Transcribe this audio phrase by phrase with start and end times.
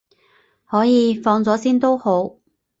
[0.65, 2.37] 可以，放咗先都好